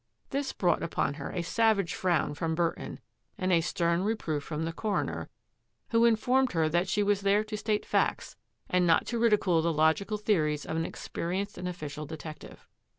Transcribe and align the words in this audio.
This 0.31 0.51
brought 0.51 0.81
upon 0.81 1.13
her 1.21 1.29
a 1.29 1.43
savage 1.43 1.93
frown 1.93 2.33
from 2.33 2.55
Burton 2.55 2.99
and 3.37 3.53
a 3.53 3.61
stem 3.61 4.01
reproof 4.01 4.43
from 4.43 4.65
the 4.65 4.73
coroner, 4.73 5.29
who 5.89 6.05
informed 6.05 6.53
her 6.53 6.67
that 6.69 6.87
she 6.87 7.03
was 7.03 7.21
there 7.21 7.43
to 7.43 7.55
state 7.55 7.85
facts 7.85 8.35
and 8.67 8.87
not 8.87 9.05
to 9.05 9.19
ridicule 9.19 9.61
the 9.61 9.71
logical 9.71 10.17
theories 10.17 10.65
of 10.65 10.75
an 10.75 10.85
experienced 10.87 11.55
and 11.55 11.67
official 11.67 12.07
detective. 12.07 12.67